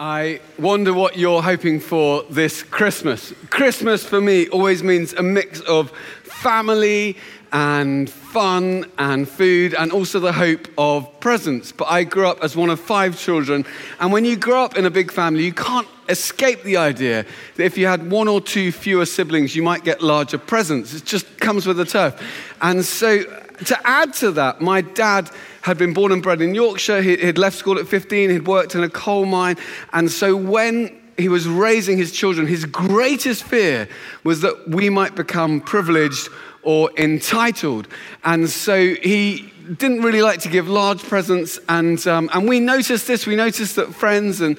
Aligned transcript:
I 0.00 0.40
wonder 0.60 0.94
what 0.94 1.18
you're 1.18 1.42
hoping 1.42 1.80
for 1.80 2.22
this 2.30 2.62
Christmas. 2.62 3.32
Christmas 3.50 4.04
for 4.04 4.20
me 4.20 4.46
always 4.50 4.84
means 4.84 5.12
a 5.12 5.24
mix 5.24 5.58
of 5.62 5.90
family 6.22 7.16
and 7.50 8.08
fun 8.08 8.88
and 8.96 9.28
food 9.28 9.74
and 9.74 9.90
also 9.90 10.20
the 10.20 10.32
hope 10.32 10.68
of 10.78 11.18
presents. 11.18 11.72
But 11.72 11.88
I 11.90 12.04
grew 12.04 12.28
up 12.28 12.44
as 12.44 12.54
one 12.54 12.70
of 12.70 12.78
five 12.78 13.18
children, 13.18 13.66
and 13.98 14.12
when 14.12 14.24
you 14.24 14.36
grow 14.36 14.62
up 14.62 14.78
in 14.78 14.86
a 14.86 14.90
big 14.90 15.10
family, 15.10 15.42
you 15.42 15.52
can't 15.52 15.88
escape 16.08 16.62
the 16.62 16.76
idea 16.76 17.26
that 17.56 17.64
if 17.64 17.76
you 17.76 17.88
had 17.88 18.08
one 18.08 18.28
or 18.28 18.40
two 18.40 18.70
fewer 18.70 19.04
siblings, 19.04 19.56
you 19.56 19.64
might 19.64 19.82
get 19.82 20.00
larger 20.00 20.38
presents. 20.38 20.94
It 20.94 21.06
just 21.06 21.40
comes 21.40 21.66
with 21.66 21.76
the 21.76 21.84
turf. 21.84 22.22
And 22.62 22.84
so 22.84 23.24
to 23.64 23.78
add 23.84 24.14
to 24.14 24.30
that, 24.32 24.60
my 24.60 24.80
dad 24.80 25.28
had 25.68 25.78
been 25.78 25.92
born 25.92 26.10
and 26.12 26.22
bred 26.22 26.40
in 26.40 26.54
Yorkshire. 26.54 27.02
He, 27.02 27.24
would 27.26 27.38
left 27.38 27.56
school 27.56 27.78
at 27.78 27.86
15. 27.86 28.30
He'd 28.30 28.48
worked 28.48 28.74
in 28.74 28.82
a 28.82 28.88
coal 28.88 29.26
mine. 29.26 29.56
And 29.92 30.10
so 30.10 30.34
when 30.34 30.98
he 31.16 31.28
was 31.28 31.46
raising 31.46 31.98
his 31.98 32.10
children, 32.10 32.46
his 32.46 32.64
greatest 32.64 33.44
fear 33.44 33.88
was 34.24 34.40
that 34.40 34.68
we 34.68 34.88
might 34.88 35.14
become 35.14 35.60
privileged 35.60 36.28
or 36.62 36.90
entitled. 36.96 37.86
And 38.24 38.48
so 38.48 38.94
he 38.94 39.52
didn't 39.76 40.02
really 40.02 40.22
like 40.22 40.40
to 40.40 40.48
give 40.48 40.68
large 40.68 41.02
presents. 41.02 41.60
And, 41.68 42.04
um, 42.06 42.30
and 42.32 42.48
we 42.48 42.60
noticed 42.60 43.06
this. 43.06 43.26
We 43.26 43.36
noticed 43.36 43.76
that 43.76 43.94
friends 43.94 44.40
and 44.40 44.58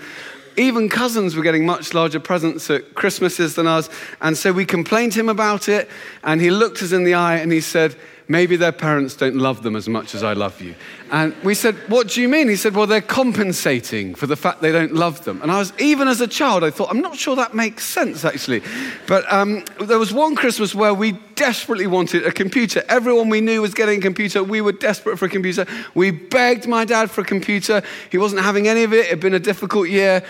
even 0.58 0.90
cousins 0.90 1.36
were 1.36 1.44
getting 1.44 1.66
much 1.66 1.94
larger 1.94 2.20
presents 2.20 2.70
at 2.70 2.94
Christmases 2.94 3.56
than 3.56 3.66
us. 3.66 3.90
And 4.22 4.38
so 4.38 4.52
we 4.52 4.66
complained 4.66 5.14
to 5.14 5.22
him 5.22 5.30
about 5.30 5.70
it. 5.70 5.90
And 6.24 6.40
he 6.40 6.52
looked 6.52 6.84
us 6.84 6.92
in 6.92 7.04
the 7.04 7.16
eye 7.16 7.38
and 7.38 7.52
he 7.52 7.62
said, 7.62 7.96
maybe 8.30 8.56
their 8.56 8.72
parents 8.72 9.16
don't 9.16 9.36
love 9.36 9.64
them 9.64 9.76
as 9.76 9.90
much 9.90 10.16
as 10.16 10.24
I 10.24 10.34
love 10.34 10.62
you. 10.62 10.76
And 11.12 11.36
we 11.44 11.56
said, 11.56 11.76
What 11.90 12.08
do 12.10 12.22
you 12.22 12.30
mean? 12.30 12.48
He 12.48 12.56
said, 12.56 12.76
Well, 12.76 12.88
they're 12.88 13.02
compensating 13.02 14.16
for 14.16 14.28
the 14.28 14.38
fact 14.38 14.62
they 14.62 14.72
don't 14.72 14.94
love 14.94 15.26
them. 15.26 15.42
And 15.42 15.52
I 15.52 15.58
was, 15.58 15.74
even 15.80 16.08
as 16.08 16.22
a 16.22 16.28
child, 16.28 16.64
I 16.64 16.70
thought, 16.70 16.90
I'm 16.92 17.02
not 17.02 17.18
sure 17.18 17.36
that 17.36 17.54
makes 17.54 17.84
sense 17.84 18.24
actually. 18.24 18.62
But 19.08 19.30
um, 19.34 19.66
there 19.82 20.00
was 20.00 20.14
one 20.14 20.36
Christmas 20.36 20.74
where 20.74 20.94
we 20.94 21.14
desperately 21.34 21.88
wanted 21.88 22.26
a 22.26 22.32
computer. 22.32 22.84
Everyone 22.88 23.30
we 23.30 23.42
knew 23.42 23.62
was 23.62 23.74
getting 23.74 24.00
a 24.00 24.02
computer. 24.02 24.44
We 24.44 24.62
were 24.62 24.74
desperate 24.74 25.18
for 25.18 25.26
a 25.26 25.30
computer. 25.30 25.66
We 25.96 26.12
begged 26.12 26.68
my 26.68 26.86
dad 26.86 27.10
for 27.10 27.22
a 27.22 27.26
computer. 27.26 27.82
He 28.12 28.18
wasn't 28.18 28.44
having 28.44 28.68
any 28.68 28.84
of 28.84 28.94
it. 28.94 29.06
It 29.06 29.10
had 29.10 29.20
been 29.20 29.34
a 29.34 29.40
difficult 29.40 29.90
year. 29.90 30.24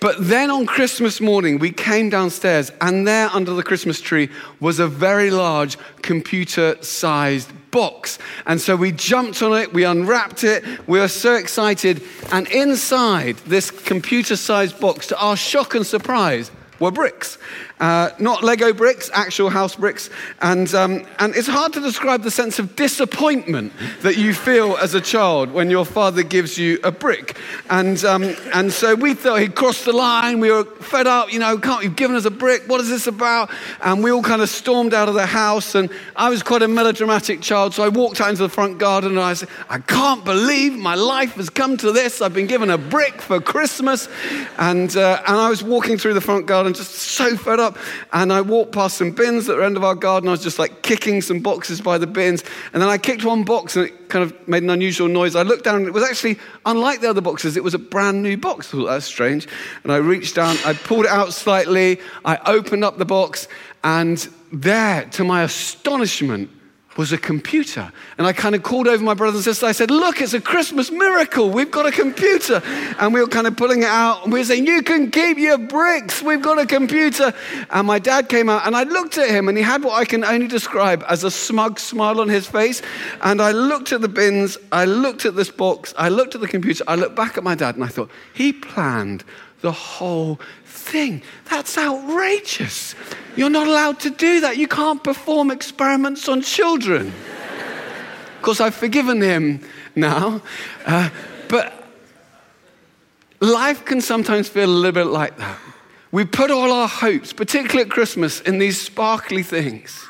But 0.00 0.16
then 0.18 0.50
on 0.50 0.66
Christmas 0.66 1.20
morning, 1.20 1.58
we 1.58 1.70
came 1.70 2.10
downstairs, 2.10 2.70
and 2.80 3.06
there 3.06 3.28
under 3.32 3.52
the 3.52 3.62
Christmas 3.62 4.00
tree 4.00 4.28
was 4.60 4.78
a 4.78 4.86
very 4.86 5.30
large 5.30 5.78
computer 6.02 6.76
sized 6.82 7.50
box. 7.70 8.18
And 8.46 8.60
so 8.60 8.76
we 8.76 8.92
jumped 8.92 9.42
on 9.42 9.52
it, 9.58 9.72
we 9.72 9.84
unwrapped 9.84 10.44
it, 10.44 10.64
we 10.86 10.98
were 10.98 11.08
so 11.08 11.34
excited. 11.34 12.02
And 12.32 12.48
inside 12.48 13.36
this 13.46 13.70
computer 13.70 14.36
sized 14.36 14.80
box, 14.80 15.06
to 15.08 15.18
our 15.18 15.36
shock 15.36 15.74
and 15.74 15.86
surprise, 15.86 16.50
were 16.80 16.90
bricks. 16.90 17.38
Uh, 17.78 18.10
not 18.18 18.42
Lego 18.42 18.72
bricks, 18.72 19.10
actual 19.12 19.50
house 19.50 19.76
bricks. 19.76 20.08
And, 20.40 20.72
um, 20.74 21.06
and 21.18 21.34
it's 21.34 21.46
hard 21.46 21.74
to 21.74 21.80
describe 21.80 22.22
the 22.22 22.30
sense 22.30 22.58
of 22.58 22.74
disappointment 22.74 23.72
that 24.00 24.16
you 24.16 24.32
feel 24.32 24.76
as 24.78 24.94
a 24.94 25.00
child 25.00 25.52
when 25.52 25.70
your 25.70 25.84
father 25.84 26.22
gives 26.22 26.56
you 26.56 26.78
a 26.82 26.90
brick. 26.90 27.36
And, 27.68 28.02
um, 28.04 28.34
and 28.54 28.72
so 28.72 28.94
we 28.94 29.14
thought 29.14 29.40
he'd 29.40 29.54
crossed 29.54 29.84
the 29.84 29.92
line. 29.92 30.40
We 30.40 30.50
were 30.50 30.64
fed 30.64 31.06
up, 31.06 31.32
you 31.32 31.38
know, 31.38 31.58
can't 31.58 31.84
you've 31.84 31.96
given 31.96 32.16
us 32.16 32.24
a 32.24 32.30
brick? 32.30 32.62
What 32.66 32.80
is 32.80 32.88
this 32.88 33.06
about? 33.06 33.50
And 33.82 34.02
we 34.02 34.10
all 34.10 34.22
kind 34.22 34.40
of 34.40 34.48
stormed 34.48 34.94
out 34.94 35.08
of 35.08 35.14
the 35.14 35.26
house. 35.26 35.74
And 35.74 35.90
I 36.14 36.30
was 36.30 36.42
quite 36.42 36.62
a 36.62 36.68
melodramatic 36.68 37.42
child, 37.42 37.74
so 37.74 37.82
I 37.82 37.88
walked 37.88 38.20
out 38.20 38.30
into 38.30 38.42
the 38.42 38.48
front 38.48 38.78
garden 38.78 39.12
and 39.12 39.20
I 39.20 39.34
said, 39.34 39.48
I 39.68 39.78
can't 39.78 40.24
believe 40.24 40.74
my 40.74 40.94
life 40.94 41.34
has 41.34 41.50
come 41.50 41.76
to 41.78 41.92
this. 41.92 42.22
I've 42.22 42.34
been 42.34 42.46
given 42.46 42.70
a 42.70 42.78
brick 42.78 43.20
for 43.20 43.40
Christmas. 43.40 44.08
And, 44.58 44.96
uh, 44.96 45.22
and 45.26 45.36
I 45.36 45.50
was 45.50 45.62
walking 45.62 45.98
through 45.98 46.14
the 46.14 46.20
front 46.20 46.46
garden 46.46 46.65
just 46.74 46.92
so 46.92 47.36
fed 47.36 47.60
up 47.60 47.66
up 47.66 47.78
and 48.12 48.32
I 48.32 48.40
walked 48.40 48.72
past 48.72 48.96
some 48.96 49.10
bins 49.10 49.48
at 49.48 49.56
the 49.56 49.64
end 49.64 49.76
of 49.76 49.84
our 49.84 49.94
garden. 49.94 50.28
I 50.28 50.32
was 50.32 50.42
just 50.42 50.58
like 50.58 50.82
kicking 50.82 51.20
some 51.20 51.40
boxes 51.40 51.80
by 51.80 51.98
the 51.98 52.06
bins. 52.06 52.44
And 52.72 52.80
then 52.80 52.88
I 52.88 52.96
kicked 52.96 53.24
one 53.24 53.44
box 53.44 53.76
and 53.76 53.86
it 53.86 54.08
kind 54.08 54.24
of 54.24 54.48
made 54.48 54.62
an 54.62 54.70
unusual 54.70 55.08
noise. 55.08 55.36
I 55.36 55.42
looked 55.42 55.64
down 55.64 55.76
and 55.76 55.86
it 55.86 55.92
was 55.92 56.04
actually 56.04 56.38
unlike 56.64 57.00
the 57.00 57.10
other 57.10 57.20
boxes. 57.20 57.56
It 57.56 57.64
was 57.64 57.74
a 57.74 57.78
brand 57.78 58.22
new 58.22 58.36
box. 58.36 58.68
I 58.68 58.78
thought, 58.78 58.86
that's 58.86 59.04
strange. 59.04 59.46
And 59.82 59.92
I 59.92 59.96
reached 59.96 60.36
down, 60.36 60.56
I 60.64 60.72
pulled 60.72 61.04
it 61.04 61.10
out 61.10 61.32
slightly. 61.32 62.00
I 62.24 62.38
opened 62.46 62.84
up 62.84 62.98
the 62.98 63.04
box 63.04 63.48
and 63.84 64.26
there, 64.52 65.04
to 65.12 65.24
my 65.24 65.42
astonishment, 65.42 66.50
was 66.96 67.12
a 67.12 67.18
computer. 67.18 67.92
And 68.18 68.26
I 68.26 68.32
kind 68.32 68.54
of 68.54 68.62
called 68.62 68.88
over 68.88 69.02
my 69.02 69.14
brothers 69.14 69.36
and 69.36 69.44
sisters. 69.44 69.68
I 69.68 69.72
said, 69.72 69.90
Look, 69.90 70.20
it's 70.20 70.32
a 70.34 70.40
Christmas 70.40 70.90
miracle. 70.90 71.50
We've 71.50 71.70
got 71.70 71.86
a 71.86 71.92
computer. 71.92 72.62
And 72.98 73.12
we 73.12 73.20
were 73.20 73.28
kind 73.28 73.46
of 73.46 73.56
pulling 73.56 73.82
it 73.82 73.88
out. 73.88 74.24
And 74.24 74.32
we 74.32 74.40
were 74.40 74.44
saying, 74.44 74.66
You 74.66 74.82
can 74.82 75.10
keep 75.10 75.38
your 75.38 75.58
bricks. 75.58 76.22
We've 76.22 76.42
got 76.42 76.58
a 76.58 76.66
computer. 76.66 77.34
And 77.70 77.86
my 77.86 77.98
dad 77.98 78.28
came 78.28 78.48
out 78.48 78.66
and 78.66 78.76
I 78.76 78.84
looked 78.84 79.18
at 79.18 79.28
him 79.28 79.48
and 79.48 79.56
he 79.56 79.64
had 79.64 79.82
what 79.82 79.94
I 79.94 80.04
can 80.04 80.24
only 80.24 80.48
describe 80.48 81.04
as 81.08 81.24
a 81.24 81.30
smug 81.30 81.78
smile 81.78 82.20
on 82.20 82.28
his 82.28 82.46
face. 82.46 82.82
And 83.22 83.40
I 83.40 83.52
looked 83.52 83.92
at 83.92 84.00
the 84.00 84.08
bins. 84.08 84.56
I 84.72 84.84
looked 84.84 85.24
at 85.26 85.36
this 85.36 85.50
box. 85.50 85.94
I 85.96 86.08
looked 86.08 86.34
at 86.34 86.40
the 86.40 86.48
computer. 86.48 86.84
I 86.88 86.94
looked 86.94 87.16
back 87.16 87.36
at 87.36 87.44
my 87.44 87.54
dad 87.54 87.74
and 87.74 87.84
I 87.84 87.88
thought, 87.88 88.10
He 88.32 88.52
planned 88.52 89.24
the 89.66 89.72
whole 89.72 90.38
thing. 90.64 91.20
That's 91.50 91.76
outrageous. 91.76 92.94
You're 93.34 93.50
not 93.50 93.66
allowed 93.66 93.98
to 94.00 94.10
do 94.10 94.42
that. 94.42 94.56
You 94.58 94.68
can't 94.68 95.02
perform 95.02 95.50
experiments 95.50 96.28
on 96.28 96.40
children. 96.40 97.08
of 97.08 98.42
course, 98.42 98.60
I've 98.60 98.76
forgiven 98.76 99.20
him 99.20 99.60
now. 99.96 100.40
Uh, 100.84 101.10
but 101.48 101.84
life 103.40 103.84
can 103.84 104.00
sometimes 104.00 104.48
feel 104.48 104.70
a 104.70 104.78
little 104.82 104.92
bit 104.92 105.10
like 105.10 105.36
that. 105.38 105.58
We 106.12 106.24
put 106.24 106.52
all 106.52 106.70
our 106.70 106.86
hopes, 106.86 107.32
particularly 107.32 107.82
at 107.82 107.90
Christmas, 107.90 108.40
in 108.42 108.58
these 108.58 108.80
sparkly 108.80 109.42
things. 109.42 110.00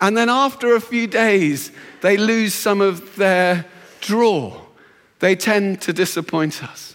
And 0.00 0.16
then 0.16 0.28
after 0.28 0.76
a 0.76 0.80
few 0.80 1.08
days, 1.08 1.72
they 2.02 2.16
lose 2.16 2.54
some 2.54 2.80
of 2.80 3.16
their 3.16 3.66
draw. 4.00 4.60
They 5.18 5.34
tend 5.34 5.82
to 5.82 5.92
disappoint 5.92 6.62
us. 6.62 6.94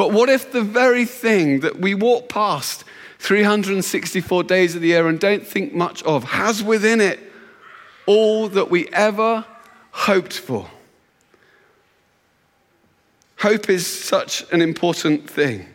But 0.00 0.12
what 0.12 0.30
if 0.30 0.50
the 0.50 0.62
very 0.62 1.04
thing 1.04 1.60
that 1.60 1.78
we 1.78 1.94
walk 1.94 2.30
past 2.30 2.84
364 3.18 4.44
days 4.44 4.74
of 4.74 4.80
the 4.80 4.88
year 4.88 5.06
and 5.06 5.20
don't 5.20 5.46
think 5.46 5.74
much 5.74 6.02
of 6.04 6.24
has 6.24 6.62
within 6.62 7.02
it 7.02 7.20
all 8.06 8.48
that 8.48 8.70
we 8.70 8.88
ever 8.94 9.44
hoped 9.90 10.32
for? 10.32 10.70
Hope 13.40 13.68
is 13.68 13.86
such 13.86 14.50
an 14.50 14.62
important 14.62 15.28
thing. 15.28 15.66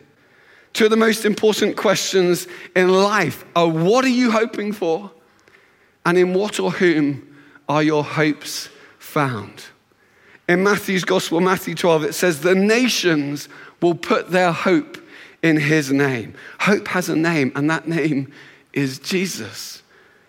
Two 0.72 0.86
of 0.86 0.90
the 0.90 0.96
most 0.96 1.24
important 1.24 1.76
questions 1.76 2.48
in 2.74 2.88
life 2.88 3.44
are 3.54 3.68
what 3.68 4.04
are 4.04 4.08
you 4.08 4.32
hoping 4.32 4.72
for? 4.72 5.12
And 6.04 6.18
in 6.18 6.34
what 6.34 6.58
or 6.58 6.72
whom 6.72 7.36
are 7.68 7.80
your 7.84 8.02
hopes 8.02 8.70
found? 8.98 9.66
In 10.48 10.62
Matthew's 10.62 11.04
Gospel, 11.04 11.40
Matthew 11.40 11.74
12, 11.74 12.04
it 12.04 12.12
says, 12.14 12.40
The 12.40 12.54
nations 12.54 13.48
will 13.80 13.94
put 13.94 14.30
their 14.30 14.52
hope 14.52 14.98
in 15.42 15.56
his 15.56 15.92
name. 15.92 16.34
Hope 16.60 16.88
has 16.88 17.08
a 17.08 17.16
name, 17.16 17.52
and 17.54 17.68
that 17.70 17.88
name 17.88 18.32
is 18.72 18.98
Jesus. 18.98 19.82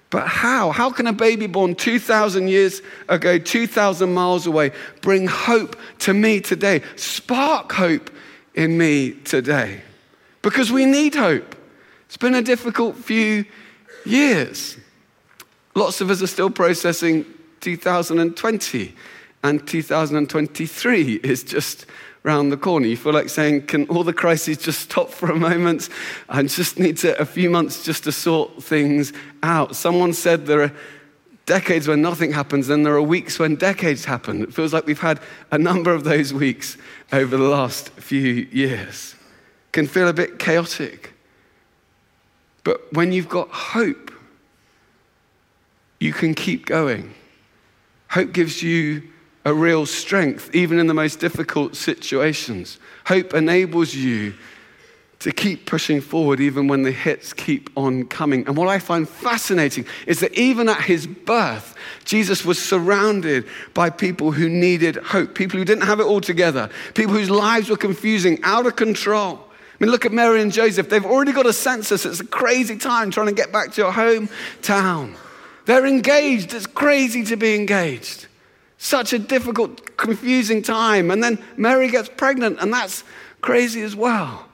But 0.09 0.28
how? 0.28 0.72
How 0.72 0.89
can 0.89 1.05
a 1.07 1.13
baby 1.13 1.47
born 1.47 1.75
2,000 1.75 2.47
years 2.47 2.81
ago, 3.09 3.38
2,000 3.38 4.13
miles 4.13 4.47
away, 4.47 4.72
bring 5.01 5.28
hope 5.28 5.75
to 6.00 6.13
me 6.13 6.39
today? 6.39 6.81
Spark 6.95 7.72
hope 7.73 8.09
in 8.55 8.78
me 8.78 9.11
today. 9.11 9.81
Because 10.41 10.72
we 10.72 10.85
need 10.85 11.13
hope. 11.13 11.55
It's 12.05 12.17
been 12.17 12.35
a 12.35 12.41
difficult 12.41 12.95
few 12.95 13.45
years. 14.05 14.78
Lots 15.75 15.99
of 15.99 16.09
us 16.09 16.22
are 16.22 16.28
still 16.28 16.49
processing 16.49 17.25
2020, 17.59 18.95
and 19.44 19.66
2023 19.68 21.14
is 21.24 21.44
just 21.44 21.86
round 22.24 22.52
the 22.52 22.58
corner. 22.58 22.86
You 22.88 22.98
feel 22.98 23.14
like 23.14 23.30
saying, 23.30 23.68
Can 23.68 23.88
all 23.88 24.03
the 24.03 24.14
crises 24.14 24.58
just 24.58 24.81
stop 24.81 25.09
for 25.09 25.31
a 25.31 25.36
moment? 25.36 25.90
I 26.29 26.44
just 26.44 26.78
need 26.78 26.97
to, 26.97 27.20
a 27.20 27.26
few 27.26 27.50
months 27.50 27.84
just 27.84 28.03
to 28.03 28.11
sort 28.11 28.64
things 28.64 29.14
out. 29.44 29.76
Someone 29.76 30.14
said 30.14 30.46
there 30.46 30.61
are 30.61 30.72
decades 31.46 31.88
when 31.88 32.02
nothing 32.02 32.34
happens, 32.34 32.70
and 32.70 32.85
there 32.85 32.94
are 32.94 33.02
weeks 33.02 33.40
when 33.40 33.56
decades 33.56 34.06
happen. 34.06 34.44
It 34.44 34.53
feels 34.53 34.73
like 34.73 34.85
we've 34.85 35.00
had 35.00 35.20
a 35.52 35.58
number 35.58 35.94
of 35.94 36.03
those 36.03 36.34
weeks 36.34 36.78
over 37.11 37.38
the 37.38 37.44
last 37.44 37.90
few 37.91 38.47
years. 38.52 39.16
Can 39.72 39.88
feel 39.88 40.08
a 40.08 40.14
bit 40.14 40.40
chaotic. 40.40 41.14
But 42.64 42.82
when 42.91 43.14
you've 43.14 43.29
got 43.29 43.50
hope, 43.50 44.11
you 46.00 46.11
can 46.11 46.34
keep 46.34 46.66
going. 46.66 47.14
Hope 48.09 48.34
gives 48.34 48.61
you 48.61 49.03
a 49.47 49.53
real 49.53 49.85
strength, 49.85 50.53
even 50.53 50.78
in 50.78 50.88
the 50.88 50.94
most 50.94 51.22
difficult 51.22 51.73
situations. 51.73 52.79
Hope 53.05 53.34
enables 53.34 53.96
you 53.96 54.34
to 55.20 55.32
keep 55.32 55.66
pushing 55.66 56.02
forward 56.02 56.41
even 56.41 56.67
when 56.67 56.82
the 56.84 56.91
hits 56.91 57.32
keep 57.32 57.70
on 57.78 58.03
coming. 58.08 58.46
And 58.46 58.58
what 58.58 58.67
I 58.67 58.78
find 58.78 59.08
fascinating 59.08 59.85
is 60.05 60.20
that 60.20 60.34
even 60.34 60.67
at 60.67 60.82
his 60.82 61.08
birth, 61.08 61.76
Jesus 62.03 62.44
was 62.44 62.61
surrounded 62.61 63.47
by 63.73 63.90
people 63.90 64.34
who 64.34 64.49
needed 64.49 64.97
hope, 64.97 65.34
people 65.34 65.58
who 65.58 65.64
didn't 65.64 65.85
have 65.85 66.02
it 66.02 66.05
all 66.05 66.20
together, 66.20 66.70
people 66.94 67.14
whose 67.14 67.29
lives 67.29 67.70
were 67.70 67.78
confusing, 67.78 68.40
out 68.44 68.66
of 68.66 68.76
control. 68.76 69.40
I 69.40 69.84
mean, 69.84 69.91
look 69.91 70.05
at 70.05 70.11
Mary 70.11 70.41
and 70.41 70.52
Joseph. 70.52 70.90
They've 70.90 71.05
already 71.05 71.32
got 71.32 71.46
a 71.46 71.53
census. 71.53 72.05
It's 72.05 72.20
a 72.20 72.28
crazy 72.28 72.78
time 72.78 73.11
trying 73.11 73.28
to 73.28 73.34
get 73.34 73.53
back 73.53 73.72
to 73.72 73.82
your 73.82 73.94
hometown. 73.94 75.16
They're 75.64 75.85
engaged. 75.85 76.53
It's 76.53 76.67
crazy 76.67 77.23
to 77.23 77.38
be 77.38 77.55
engaged. 77.55 78.28
Such 78.78 79.14
a 79.14 79.20
difficult, 79.20 79.97
confusing 79.97 80.62
time. 80.62 81.09
And 81.09 81.24
then 81.24 81.44
Mary 81.56 81.90
gets 81.90 82.09
pregnant, 82.09 82.59
and 82.59 82.72
that's 82.72 83.03
crazy 83.41 83.82
as 83.82 83.96
well. 83.96 84.46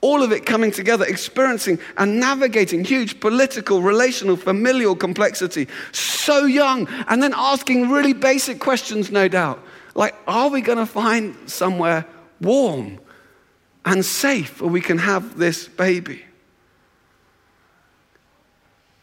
All 0.00 0.22
of 0.22 0.32
it 0.32 0.46
coming 0.46 0.72
together, 0.72 1.04
experiencing 1.04 1.78
and 1.96 2.18
navigating 2.18 2.84
huge 2.84 3.20
political, 3.20 3.82
relational, 3.82 4.36
familial 4.36 4.96
complexity. 4.96 5.68
So 5.92 6.44
young, 6.44 6.88
and 7.08 7.22
then 7.22 7.32
asking 7.36 7.90
really 7.90 8.12
basic 8.12 8.58
questions, 8.58 9.10
no 9.10 9.28
doubt. 9.28 9.62
Like, 9.94 10.14
are 10.26 10.48
we 10.48 10.60
going 10.60 10.78
to 10.78 10.86
find 10.86 11.36
somewhere 11.48 12.06
warm 12.40 12.98
and 13.84 14.04
safe 14.04 14.60
where 14.60 14.70
we 14.70 14.80
can 14.80 14.98
have 14.98 15.38
this 15.38 15.68
baby? 15.68 16.24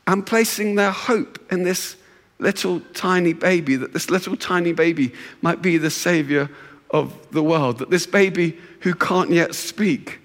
And 0.08 0.26
placing 0.26 0.76
their 0.76 0.92
hope 0.92 1.40
in 1.52 1.64
this 1.64 1.96
little 2.40 2.80
tiny 2.94 3.34
baby, 3.34 3.76
that 3.76 3.94
this 3.94 4.10
little 4.10 4.36
tiny 4.36 4.72
baby 4.72 5.14
might 5.42 5.62
be 5.62 5.78
the 5.78 5.92
savior 5.92 6.50
of 6.90 7.14
the 7.32 7.44
world, 7.44 7.78
that 7.80 7.90
this 7.90 8.08
baby 8.08 8.58
who 8.82 8.94
can't 8.94 9.30
yet 9.30 9.54
speak 9.54 10.20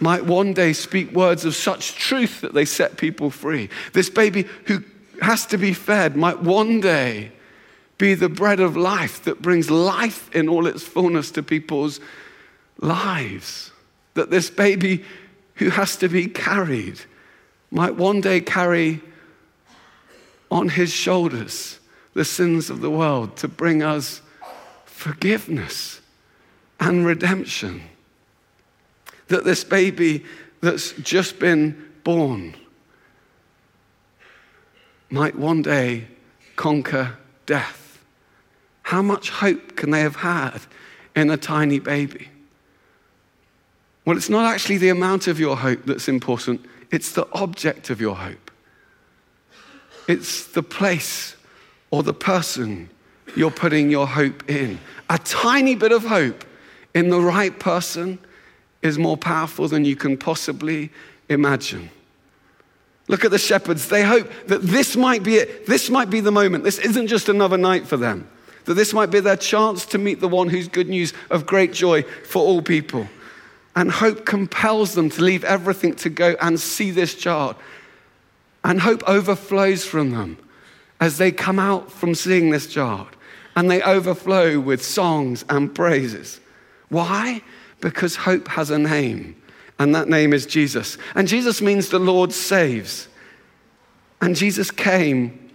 might 0.00 0.24
one 0.24 0.52
day 0.52 0.72
speak 0.72 1.12
words 1.12 1.44
of 1.44 1.54
such 1.54 1.94
truth 1.94 2.40
that 2.42 2.54
they 2.54 2.64
set 2.64 2.98
people 2.98 3.30
free. 3.30 3.68
This 3.92 4.10
baby 4.10 4.46
who 4.66 4.82
has 5.22 5.46
to 5.46 5.58
be 5.58 5.72
fed 5.72 6.16
might 6.16 6.42
one 6.42 6.80
day 6.80 7.32
be 7.98 8.14
the 8.14 8.28
bread 8.28 8.60
of 8.60 8.76
life 8.76 9.24
that 9.24 9.40
brings 9.40 9.70
life 9.70 10.34
in 10.34 10.48
all 10.48 10.66
its 10.66 10.82
fullness 10.82 11.30
to 11.30 11.42
people's 11.42 11.98
lives. 12.78 13.72
That 14.14 14.30
this 14.30 14.50
baby 14.50 15.04
who 15.54 15.70
has 15.70 15.96
to 15.96 16.08
be 16.08 16.26
carried 16.26 17.00
might 17.70 17.94
one 17.94 18.20
day 18.20 18.40
carry 18.40 19.00
on 20.50 20.68
his 20.68 20.92
shoulders 20.92 21.78
the 22.14 22.24
sins 22.24 22.70
of 22.70 22.80
the 22.80 22.90
world 22.90 23.36
to 23.36 23.48
bring 23.48 23.82
us 23.82 24.22
forgiveness 24.84 26.00
and 26.80 27.04
redemption. 27.04 27.82
That 29.28 29.44
this 29.44 29.64
baby 29.64 30.24
that's 30.60 30.92
just 30.92 31.38
been 31.38 31.90
born 32.04 32.54
might 35.10 35.36
one 35.36 35.62
day 35.62 36.06
conquer 36.56 37.16
death. 37.44 37.98
How 38.82 39.02
much 39.02 39.30
hope 39.30 39.76
can 39.76 39.90
they 39.90 40.00
have 40.00 40.16
had 40.16 40.60
in 41.14 41.30
a 41.30 41.36
tiny 41.36 41.78
baby? 41.78 42.28
Well, 44.04 44.16
it's 44.16 44.30
not 44.30 44.52
actually 44.52 44.78
the 44.78 44.88
amount 44.88 45.26
of 45.26 45.40
your 45.40 45.56
hope 45.56 45.84
that's 45.84 46.08
important, 46.08 46.64
it's 46.90 47.12
the 47.12 47.26
object 47.32 47.90
of 47.90 48.00
your 48.00 48.14
hope. 48.14 48.45
It's 50.08 50.46
the 50.46 50.62
place 50.62 51.36
or 51.90 52.02
the 52.02 52.14
person 52.14 52.88
you're 53.34 53.50
putting 53.50 53.90
your 53.90 54.06
hope 54.06 54.48
in. 54.48 54.78
A 55.10 55.18
tiny 55.18 55.74
bit 55.74 55.92
of 55.92 56.04
hope 56.04 56.44
in 56.94 57.10
the 57.10 57.20
right 57.20 57.58
person 57.58 58.18
is 58.82 58.98
more 58.98 59.16
powerful 59.16 59.68
than 59.68 59.84
you 59.84 59.96
can 59.96 60.16
possibly 60.16 60.90
imagine. 61.28 61.90
Look 63.08 63.24
at 63.24 63.30
the 63.30 63.38
shepherds. 63.38 63.88
They 63.88 64.02
hope 64.02 64.30
that 64.46 64.62
this 64.62 64.96
might 64.96 65.22
be 65.22 65.36
it. 65.36 65.66
This 65.66 65.90
might 65.90 66.10
be 66.10 66.20
the 66.20 66.32
moment. 66.32 66.64
This 66.64 66.78
isn't 66.78 67.06
just 67.06 67.28
another 67.28 67.56
night 67.56 67.86
for 67.86 67.96
them. 67.96 68.28
That 68.64 68.74
this 68.74 68.92
might 68.92 69.10
be 69.10 69.20
their 69.20 69.36
chance 69.36 69.86
to 69.86 69.98
meet 69.98 70.20
the 70.20 70.28
one 70.28 70.48
who's 70.48 70.66
good 70.66 70.88
news 70.88 71.12
of 71.30 71.46
great 71.46 71.72
joy 71.72 72.02
for 72.02 72.42
all 72.42 72.62
people. 72.62 73.06
And 73.76 73.90
hope 73.90 74.24
compels 74.24 74.94
them 74.94 75.10
to 75.10 75.22
leave 75.22 75.44
everything 75.44 75.94
to 75.96 76.10
go 76.10 76.34
and 76.40 76.58
see 76.58 76.90
this 76.90 77.14
child. 77.14 77.56
And 78.66 78.80
hope 78.80 79.04
overflows 79.08 79.84
from 79.84 80.10
them 80.10 80.38
as 81.00 81.18
they 81.18 81.30
come 81.30 81.60
out 81.60 81.92
from 81.92 82.16
seeing 82.16 82.50
this 82.50 82.66
child. 82.66 83.06
And 83.54 83.70
they 83.70 83.80
overflow 83.80 84.58
with 84.58 84.84
songs 84.84 85.44
and 85.48 85.72
praises. 85.72 86.40
Why? 86.88 87.42
Because 87.80 88.16
hope 88.16 88.48
has 88.48 88.70
a 88.70 88.78
name, 88.78 89.40
and 89.78 89.94
that 89.94 90.08
name 90.08 90.32
is 90.32 90.46
Jesus. 90.46 90.98
And 91.14 91.28
Jesus 91.28 91.62
means 91.62 91.90
the 91.90 92.00
Lord 92.00 92.32
saves. 92.32 93.06
And 94.20 94.34
Jesus 94.34 94.72
came 94.72 95.52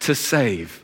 to 0.00 0.14
save. 0.14 0.82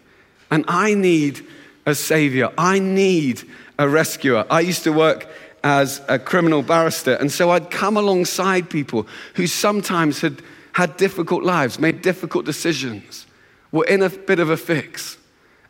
And 0.50 0.66
I 0.68 0.92
need 0.92 1.46
a 1.86 1.94
savior. 1.94 2.50
I 2.58 2.78
need 2.78 3.42
a 3.78 3.88
rescuer. 3.88 4.44
I 4.50 4.60
used 4.60 4.84
to 4.84 4.92
work 4.92 5.28
as 5.62 6.02
a 6.08 6.18
criminal 6.18 6.62
barrister, 6.62 7.14
and 7.14 7.32
so 7.32 7.50
I'd 7.50 7.70
come 7.70 7.96
alongside 7.96 8.68
people 8.68 9.06
who 9.34 9.46
sometimes 9.46 10.20
had 10.20 10.42
had 10.74 10.96
difficult 10.96 11.44
lives, 11.44 11.78
made 11.78 12.02
difficult 12.02 12.44
decisions, 12.44 13.26
were 13.70 13.84
in 13.86 14.02
a 14.02 14.08
bit 14.08 14.40
of 14.40 14.50
a 14.50 14.56
fix. 14.56 15.16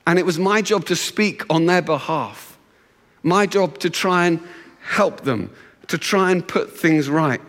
And 0.06 0.18
it 0.18 0.24
was 0.24 0.38
my 0.38 0.62
job 0.62 0.86
to 0.86 0.96
speak 0.96 1.42
on 1.50 1.66
their 1.66 1.82
behalf, 1.82 2.58
my 3.22 3.46
job 3.46 3.78
to 3.78 3.90
try 3.90 4.26
and 4.26 4.40
help 4.80 5.20
them, 5.20 5.50
to 5.88 5.98
try 5.98 6.30
and 6.30 6.46
put 6.46 6.74
things 6.76 7.10
right. 7.10 7.40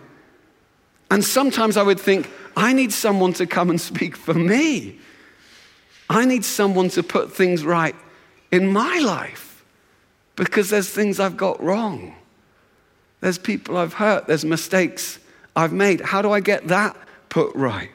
And 1.10 1.24
sometimes 1.24 1.78
I 1.78 1.82
would 1.82 1.98
think, 1.98 2.28
I 2.58 2.74
need 2.74 2.92
someone 2.92 3.32
to 3.34 3.46
come 3.46 3.70
and 3.70 3.80
speak 3.80 4.16
for 4.16 4.34
me. 4.34 4.98
I 6.10 6.26
need 6.26 6.44
someone 6.44 6.90
to 6.90 7.02
put 7.02 7.32
things 7.32 7.64
right 7.64 7.96
in 8.52 8.70
my 8.70 8.98
life 8.98 9.64
because 10.36 10.68
there's 10.68 10.90
things 10.90 11.18
I've 11.18 11.38
got 11.38 11.62
wrong. 11.62 12.14
There's 13.20 13.38
people 13.38 13.78
I've 13.78 13.94
hurt, 13.94 14.26
there's 14.26 14.44
mistakes 14.44 15.18
I've 15.54 15.72
made. 15.72 16.02
How 16.02 16.20
do 16.20 16.32
I 16.32 16.40
get 16.40 16.68
that 16.68 16.96
put 17.36 17.54
right? 17.54 17.90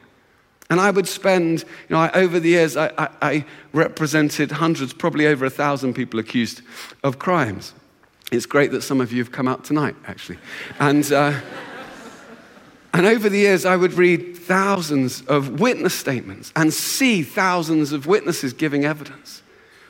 And 0.70 0.80
I 0.80 0.92
would 0.92 1.08
spend, 1.08 1.62
you 1.62 1.96
know, 1.96 2.02
I, 2.02 2.12
over 2.12 2.40
the 2.40 2.50
years, 2.50 2.78
I, 2.78 2.92
I, 2.96 3.10
I 3.24 3.46
represented 3.74 4.52
hundreds, 4.52 4.94
probably 4.94 5.26
over 5.26 5.46
a 5.46 5.50
thousand 5.50 5.96
people 5.96 6.20
accused 6.20 6.62
of 7.04 7.18
crimes. 7.18 7.74
It's 8.32 8.46
great 8.46 8.70
that 8.72 8.84
some 8.84 9.02
of 9.02 9.12
you 9.12 9.18
have 9.18 9.32
come 9.32 9.48
out 9.48 9.64
tonight, 9.64 9.96
actually. 10.06 10.38
And, 10.80 11.12
uh, 11.12 11.42
and 12.94 13.08
over 13.08 13.30
the 13.30 13.40
years, 13.40 13.66
I 13.66 13.76
would 13.78 13.94
read 13.94 14.38
thousands 14.38 15.24
of 15.24 15.60
witness 15.60 15.96
statements 15.96 16.54
and 16.56 16.72
see 16.72 17.24
thousands 17.24 17.94
of 17.94 18.06
witnesses 18.06 18.54
giving 18.54 18.86
evidence. 18.86 19.42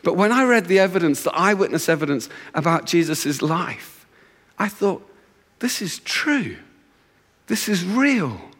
But 0.01 0.15
when 0.15 0.31
I 0.31 0.45
read 0.45 0.67
the 0.67 0.79
evidence, 0.79 1.23
the 1.23 1.35
eyewitness 1.35 1.89
evidence 1.89 2.29
about 2.53 2.85
Jesus' 2.85 3.41
life, 3.41 4.07
I 4.57 4.69
thought, 4.69 5.05
this 5.59 5.81
is 5.81 5.99
true. 5.99 6.55
This 7.47 7.67
is 7.67 7.83
real. 7.83 8.50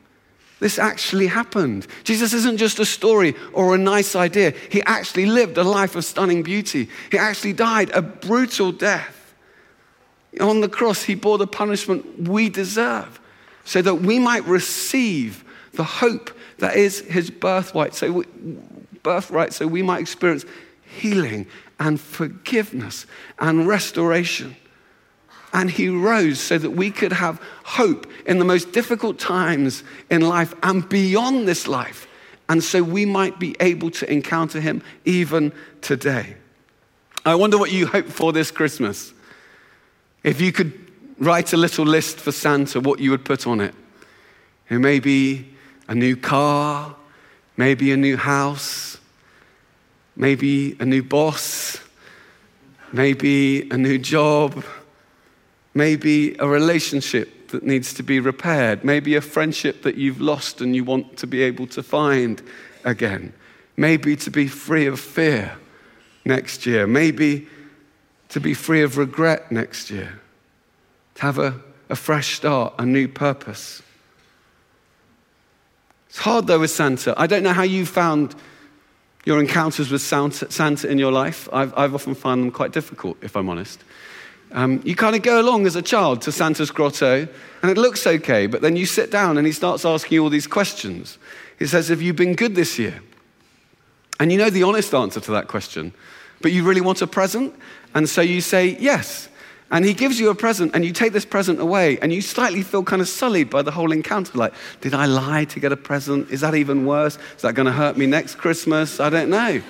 This 0.62 0.78
actually 0.78 1.26
happened. 1.26 1.88
Jesus 2.04 2.34
isn't 2.34 2.58
just 2.58 2.78
a 2.78 2.86
story 2.86 3.34
or 3.52 3.74
a 3.74 3.80
nice 3.80 4.16
idea. 4.16 4.54
He 4.70 4.84
actually 4.84 5.26
lived 5.26 5.58
a 5.58 5.64
life 5.64 5.96
of 5.96 6.06
stunning 6.06 6.44
beauty. 6.44 6.88
He 7.12 7.18
actually 7.18 7.54
died 7.54 7.90
a 7.96 8.04
brutal 8.04 8.72
death. 8.72 9.34
On 10.40 10.62
the 10.62 10.70
cross, 10.70 11.02
he 11.02 11.16
bore 11.16 11.40
the 11.40 11.48
punishment 11.48 12.30
we 12.30 12.48
deserve 12.48 13.20
so 13.66 13.82
that 13.82 13.96
we 13.96 14.20
might 14.20 14.46
receive 14.46 15.44
the 15.74 15.84
hope 15.84 16.30
that 16.60 16.76
is 16.76 17.00
his 17.00 17.32
birthright. 17.32 17.96
So 17.96 18.12
we, 18.12 18.26
birthright, 19.02 19.54
so 19.54 19.66
we 19.66 19.82
might 19.82 20.02
experience 20.02 20.46
healing 20.84 21.48
and 21.80 22.00
forgiveness 22.00 23.08
and 23.40 23.68
restoration. 23.68 24.56
And 25.54 25.70
he 25.70 25.90
rose 25.90 26.40
so 26.40 26.58
that 26.58 26.72
we 26.72 26.92
could 26.92 27.12
have 27.12 27.42
hope 27.64 28.08
in 28.26 28.40
the 28.40 28.46
most 28.46 28.72
difficult 28.72 29.20
times 29.20 29.84
in 30.10 30.22
life 30.22 30.54
and 30.64 30.88
beyond 30.88 31.48
this 31.48 31.68
life. 31.68 32.08
And 32.48 32.64
so 32.64 32.84
we 32.84 33.06
might 33.06 33.40
be 33.40 33.56
able 33.60 33.92
to 33.92 34.12
encounter 34.12 34.60
him 34.60 34.82
even 35.06 35.52
today. 35.82 36.36
I 37.26 37.36
wonder 37.36 37.58
what 37.58 37.72
you 37.72 37.86
hope 37.86 38.08
for 38.08 38.34
this 38.34 38.52
Christmas. 38.52 39.14
If 40.24 40.42
you 40.42 40.52
could 40.52 40.74
write 41.18 41.54
a 41.54 41.58
little 41.58 41.86
list 41.86 42.20
for 42.20 42.32
Santa, 42.32 42.80
what 42.80 43.00
you 43.00 43.12
would 43.12 43.24
put 43.24 43.46
on 43.46 43.62
it. 43.62 43.76
It 44.70 44.80
may 44.80 45.00
be 45.00 45.48
a 45.88 45.94
new 45.94 46.16
car, 46.16 46.96
maybe 47.58 47.92
a 47.92 47.98
new 47.98 48.18
house, 48.18 48.98
maybe 50.16 50.76
a 50.80 50.86
new 50.86 51.04
boss, 51.04 51.80
maybe 52.92 53.70
a 53.70 53.78
new 53.78 53.98
job, 53.98 54.64
maybe 55.74 56.36
a 56.40 56.48
relationship 56.48 57.50
that 57.50 57.64
needs 57.64 57.94
to 57.94 58.04
be 58.04 58.20
repaired, 58.20 58.84
maybe 58.84 59.16
a 59.16 59.22
friendship 59.22 59.84
that 59.84 59.96
you've 59.96 60.22
lost 60.22 60.62
and 60.62 60.76
you 60.76 60.84
want 60.84 61.18
to 61.18 61.28
be 61.28 61.42
able 61.42 61.68
to 61.68 61.84
find 61.84 62.42
again, 62.84 63.34
maybe 63.78 64.16
to 64.16 64.32
be 64.32 64.48
free 64.48 64.88
of 64.88 65.00
fear 65.00 65.58
next 66.26 66.66
year, 66.66 66.88
maybe 66.88 67.48
to 68.30 68.40
be 68.40 68.54
free 68.54 68.82
of 68.82 68.98
regret 68.98 69.52
next 69.52 69.90
year, 69.90 70.20
to 71.16 71.22
have 71.22 71.38
a, 71.38 71.60
a 71.90 71.96
fresh 71.96 72.36
start, 72.36 72.74
a 72.80 72.86
new 72.86 73.08
purpose. 73.08 73.82
It's 76.10 76.20
hard 76.20 76.48
though 76.48 76.60
with 76.60 76.72
Santa. 76.72 77.14
I 77.18 77.28
don't 77.28 77.44
know 77.44 77.54
how 77.54 77.64
you 77.64 77.86
found 77.86 78.36
your 79.26 79.40
encounters 79.40 79.92
with 79.92 80.02
Santa 80.02 80.88
in 80.88 80.98
your 80.98 81.12
life. 81.12 81.48
I've, 81.54 81.78
I've 81.78 81.94
often 81.94 82.16
found 82.16 82.42
them 82.42 82.52
quite 82.52 82.72
difficult, 82.72 83.18
if 83.22 83.36
I'm 83.36 83.50
honest. 83.50 83.84
Um, 84.54 84.82
you 84.84 84.96
kind 84.96 85.16
of 85.16 85.22
go 85.22 85.40
along 85.40 85.66
as 85.66 85.76
a 85.76 85.82
child 85.82 86.22
to 86.24 86.32
Santa's 86.32 86.72
grotto, 86.72 87.28
and 87.62 87.72
it 87.72 87.78
looks 87.78 88.06
okay, 88.06 88.48
but 88.48 88.62
then 88.62 88.76
you 88.76 88.86
sit 88.86 89.10
down 89.10 89.38
and 89.38 89.48
he 89.48 89.54
starts 89.54 89.86
asking 89.86 90.16
you 90.16 90.24
all 90.24 90.30
these 90.30 90.48
questions. 90.48 91.18
He 91.58 91.66
says, 91.68 91.88
Have 91.88 92.02
you 92.02 92.14
been 92.14 92.36
good 92.36 92.56
this 92.56 92.78
year? 92.78 93.02
And 94.20 94.32
you 94.32 94.38
know 94.38 94.50
the 94.50 94.64
honest 94.64 94.94
answer 94.94 95.20
to 95.22 95.32
that 95.32 95.48
question, 95.48 95.94
but 96.42 96.52
you 96.52 96.64
really 96.64 96.82
want 96.82 97.02
a 97.02 97.08
present, 97.08 97.56
and 97.96 98.10
so 98.10 98.22
you 98.22 98.42
say 98.42 98.78
yes. 98.80 99.30
And 99.72 99.86
he 99.86 99.94
gives 99.94 100.20
you 100.20 100.30
a 100.30 100.36
present, 100.36 100.76
and 100.76 100.84
you 100.84 100.92
take 100.92 101.14
this 101.14 101.24
present 101.24 101.62
away, 101.62 101.98
and 102.00 102.12
you 102.12 102.22
slightly 102.22 102.62
feel 102.62 102.84
kind 102.84 103.02
of 103.02 103.08
sullied 103.08 103.50
by 103.50 103.62
the 103.62 103.72
whole 103.72 103.94
encounter. 103.94 104.38
Like, 104.38 104.54
did 104.82 104.94
I 104.94 105.06
lie 105.06 105.46
to 105.46 105.62
get 105.62 105.72
a 105.72 105.78
present? 105.78 106.30
Is 106.30 106.42
that 106.42 106.56
even 106.56 106.86
worse? 106.86 107.18
Is 107.38 107.44
that 107.44 107.56
going 107.56 107.68
to 107.68 107.72
hurt 107.72 107.96
me 107.96 108.06
next 108.06 108.36
Christmas? 108.36 109.00
I 109.00 109.10
don't 109.10 109.30
know. 109.30 109.62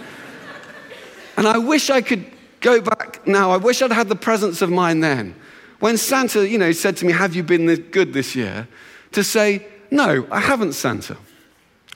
and 1.37 1.47
I 1.47 1.59
wish 1.59 1.91
I 1.91 2.01
could 2.01 2.25
go 2.61 2.79
back 2.79 3.27
now. 3.27 3.51
I 3.51 3.57
wish 3.57 3.81
I'd 3.81 3.91
had 3.91 4.07
the 4.07 4.15
presence 4.15 4.61
of 4.61 4.69
mind 4.69 5.03
then. 5.03 5.35
When 5.79 5.97
Santa, 5.97 6.47
you 6.47 6.57
know, 6.57 6.71
said 6.71 6.95
to 6.97 7.05
me, 7.05 7.11
Have 7.11 7.35
you 7.35 7.43
been 7.43 7.73
good 7.91 8.13
this 8.13 8.35
year? 8.35 8.67
To 9.13 9.23
say, 9.23 9.65
No, 9.89 10.27
I 10.31 10.39
haven't, 10.39 10.73
Santa. 10.73 11.17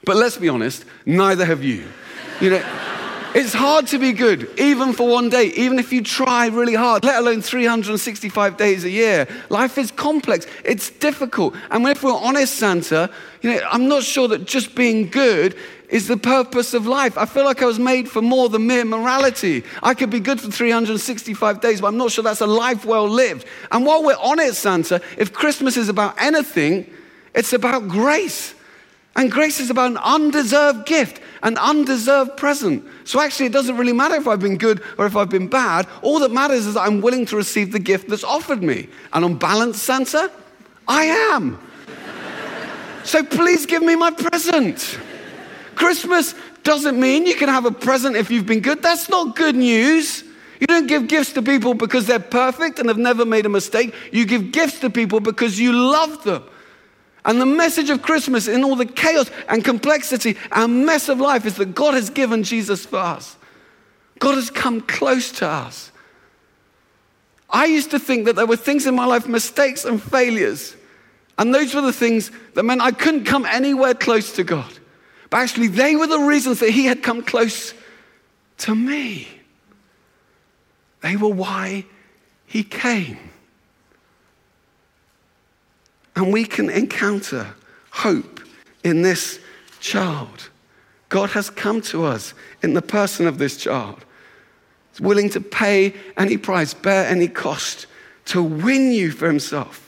But 0.03 0.17
let's 0.17 0.37
be 0.37 0.49
honest, 0.49 0.85
neither 1.05 1.45
have 1.45 1.63
you. 1.63 1.85
You 2.41 2.49
know, 2.51 2.63
it's 3.35 3.53
hard 3.53 3.87
to 3.87 3.99
be 3.99 4.11
good, 4.11 4.49
even 4.59 4.93
for 4.93 5.07
one 5.07 5.29
day, 5.29 5.45
even 5.55 5.79
if 5.79 5.93
you 5.93 6.01
try 6.01 6.47
really 6.47 6.75
hard, 6.75 7.03
let 7.03 7.19
alone 7.19 7.41
365 7.41 8.57
days 8.57 8.83
a 8.83 8.89
year. 8.89 9.27
Life 9.49 9.77
is 9.77 9.91
complex, 9.91 10.47
it's 10.63 10.89
difficult. 10.89 11.55
And 11.69 11.85
if 11.87 12.03
we're 12.03 12.13
honest, 12.13 12.55
Santa, 12.55 13.09
you 13.41 13.51
know, 13.51 13.59
I'm 13.71 13.87
not 13.87 14.03
sure 14.03 14.27
that 14.29 14.45
just 14.45 14.75
being 14.75 15.09
good 15.09 15.55
is 15.89 16.07
the 16.07 16.17
purpose 16.17 16.73
of 16.73 16.87
life. 16.87 17.17
I 17.17 17.25
feel 17.25 17.45
like 17.45 17.61
I 17.61 17.65
was 17.65 17.79
made 17.79 18.09
for 18.09 18.21
more 18.21 18.49
than 18.49 18.67
mere 18.67 18.85
morality. 18.85 19.63
I 19.83 19.93
could 19.93 20.09
be 20.09 20.19
good 20.19 20.41
for 20.41 20.49
365 20.49 21.61
days, 21.61 21.81
but 21.81 21.87
I'm 21.87 21.97
not 21.97 22.11
sure 22.11 22.23
that's 22.23 22.41
a 22.41 22.47
life 22.47 22.85
well 22.85 23.07
lived. 23.07 23.45
And 23.71 23.85
while 23.85 24.03
we're 24.03 24.13
on 24.15 24.39
it, 24.39 24.55
Santa, 24.55 25.01
if 25.17 25.33
Christmas 25.33 25.77
is 25.77 25.89
about 25.89 26.19
anything, 26.21 26.91
it's 27.33 27.53
about 27.53 27.87
grace. 27.87 28.55
And 29.15 29.31
grace 29.31 29.59
is 29.59 29.69
about 29.69 29.91
an 29.91 29.97
undeserved 29.97 30.85
gift, 30.85 31.21
an 31.41 31.57
undeserved 31.57 32.35
present. 32.35 32.85
So 33.05 33.21
actually, 33.21 33.45
it 33.45 33.53
doesn't 33.53 33.77
really 33.77 33.93
matter 33.93 34.15
if 34.15 34.27
I've 34.27 34.41
been 34.41 34.57
good 34.57 34.81
or 34.97 35.05
if 35.05 35.15
I've 35.15 35.29
been 35.29 35.47
bad. 35.47 35.87
All 36.01 36.19
that 36.19 36.31
matters 36.31 36.65
is 36.65 36.73
that 36.73 36.81
I'm 36.81 36.99
willing 36.99 37.25
to 37.27 37.37
receive 37.37 37.71
the 37.71 37.79
gift 37.79 38.09
that's 38.09 38.25
offered 38.25 38.61
me. 38.61 38.89
And 39.13 39.23
on 39.23 39.35
balance, 39.35 39.81
Santa, 39.81 40.29
I 40.87 41.05
am. 41.05 41.59
so 43.05 43.23
please 43.23 43.65
give 43.65 43.83
me 43.83 43.95
my 43.95 44.11
present. 44.11 44.99
Christmas 45.75 46.33
doesn't 46.63 46.99
mean 46.99 47.25
you 47.25 47.35
can 47.35 47.49
have 47.49 47.65
a 47.65 47.71
present 47.71 48.15
if 48.15 48.31
you've 48.31 48.45
been 48.45 48.61
good. 48.61 48.81
That's 48.81 49.09
not 49.09 49.35
good 49.35 49.55
news. 49.55 50.23
You 50.59 50.67
don't 50.67 50.87
give 50.87 51.07
gifts 51.07 51.33
to 51.33 51.41
people 51.41 51.73
because 51.73 52.07
they're 52.07 52.19
perfect 52.19 52.79
and 52.79 52.87
have 52.87 52.97
never 52.97 53.25
made 53.25 53.45
a 53.45 53.49
mistake. 53.49 53.93
You 54.11 54.25
give 54.25 54.51
gifts 54.51 54.79
to 54.79 54.89
people 54.89 55.19
because 55.19 55.59
you 55.59 55.73
love 55.73 56.23
them. 56.23 56.43
And 57.25 57.41
the 57.41 57.45
message 57.45 57.89
of 57.89 58.01
Christmas 58.01 58.47
in 58.47 58.63
all 58.63 58.75
the 58.75 58.85
chaos 58.85 59.29
and 59.49 59.63
complexity 59.65 60.37
and 60.51 60.85
mess 60.85 61.09
of 61.09 61.19
life 61.19 61.45
is 61.45 61.55
that 61.55 61.73
God 61.75 61.95
has 61.95 62.09
given 62.09 62.43
Jesus 62.43 62.85
for 62.85 62.97
us. 62.97 63.35
God 64.19 64.35
has 64.35 64.49
come 64.49 64.81
close 64.81 65.31
to 65.33 65.47
us. 65.47 65.91
I 67.49 67.65
used 67.65 67.91
to 67.91 67.99
think 67.99 68.25
that 68.25 68.35
there 68.35 68.45
were 68.45 68.55
things 68.55 68.85
in 68.85 68.95
my 68.95 69.05
life, 69.05 69.27
mistakes 69.27 69.85
and 69.85 70.01
failures. 70.01 70.75
And 71.37 71.53
those 71.53 71.73
were 71.73 71.81
the 71.81 71.93
things 71.93 72.31
that 72.53 72.63
meant 72.63 72.81
I 72.81 72.91
couldn't 72.91 73.25
come 73.25 73.45
anywhere 73.45 73.93
close 73.93 74.31
to 74.33 74.43
God. 74.43 74.71
But 75.29 75.37
actually, 75.37 75.67
they 75.67 75.95
were 75.95 76.07
the 76.07 76.19
reasons 76.19 76.59
that 76.59 76.69
he 76.69 76.85
had 76.85 77.03
come 77.03 77.23
close 77.23 77.73
to 78.59 78.75
me. 78.75 79.27
They 81.01 81.15
were 81.15 81.29
why 81.29 81.85
he 82.45 82.63
came. 82.63 83.17
And 86.15 86.31
we 86.31 86.45
can 86.45 86.69
encounter 86.69 87.55
hope 87.91 88.39
in 88.83 89.01
this 89.01 89.39
child. 89.79 90.49
God 91.09 91.31
has 91.31 91.49
come 91.49 91.81
to 91.81 92.05
us 92.05 92.33
in 92.61 92.73
the 92.73 92.81
person 92.81 93.27
of 93.27 93.37
this 93.37 93.57
child. 93.57 94.05
He's 94.91 95.01
willing 95.01 95.29
to 95.31 95.41
pay 95.41 95.93
any 96.17 96.37
price, 96.37 96.73
bear 96.73 97.07
any 97.07 97.27
cost 97.27 97.87
to 98.25 98.41
win 98.41 98.91
you 98.91 99.11
for 99.11 99.27
himself. 99.27 99.84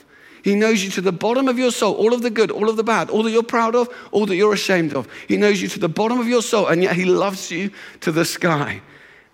He 0.48 0.54
knows 0.54 0.82
you 0.82 0.90
to 0.92 1.02
the 1.02 1.12
bottom 1.12 1.46
of 1.46 1.58
your 1.58 1.70
soul, 1.70 1.94
all 1.96 2.14
of 2.14 2.22
the 2.22 2.30
good, 2.30 2.50
all 2.50 2.70
of 2.70 2.76
the 2.78 2.82
bad, 2.82 3.10
all 3.10 3.22
that 3.22 3.30
you're 3.30 3.42
proud 3.42 3.74
of, 3.74 3.86
all 4.12 4.24
that 4.24 4.34
you're 4.34 4.54
ashamed 4.54 4.94
of. 4.94 5.06
He 5.28 5.36
knows 5.36 5.60
you 5.60 5.68
to 5.68 5.78
the 5.78 5.90
bottom 5.90 6.18
of 6.18 6.26
your 6.26 6.40
soul, 6.40 6.68
and 6.68 6.82
yet 6.82 6.96
He 6.96 7.04
loves 7.04 7.50
you 7.50 7.70
to 8.00 8.10
the 8.10 8.24
sky. 8.24 8.80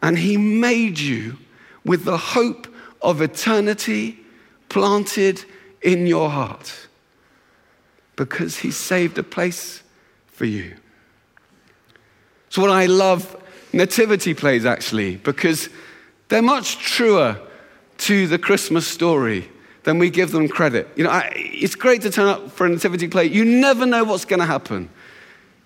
And 0.03 0.19
He 0.19 0.37
made 0.37 0.99
you 0.99 1.39
with 1.85 2.05
the 2.05 2.17
hope 2.17 2.67
of 3.01 3.23
eternity 3.23 4.19
planted 4.69 5.45
in 5.83 6.09
your 6.09 6.31
heart 6.31 6.89
because 8.17 8.57
He 8.57 8.73
saved 8.73 9.17
a 9.17 9.23
place 9.23 9.85
for 10.27 10.47
you. 10.47 10.75
So, 12.49 12.61
what 12.61 12.73
I 12.73 12.87
love 12.87 13.41
nativity 13.73 14.35
plays 14.35 14.67
actually, 14.67 15.19
because 15.19 15.69
they're 16.27 16.43
much 16.43 16.79
truer 16.79 17.41
to 17.99 18.27
the 18.27 18.39
Christmas 18.41 18.89
story 18.89 19.49
than 19.85 19.99
we 19.99 20.11
give 20.11 20.33
them 20.33 20.49
credit. 20.49 20.89
You 20.97 21.05
know, 21.05 21.11
I, 21.11 21.31
it's 21.35 21.75
great 21.75 22.03
to 22.03 22.11
turn 22.11 22.29
up 22.29 22.51
for 22.51 22.67
a 22.67 22.69
nativity 22.69 23.07
play. 23.09 23.27
You 23.27 23.45
never 23.45 23.87
know 23.87 24.03
what's 24.05 24.25
going 24.25 24.41
to 24.41 24.47
happen. 24.47 24.91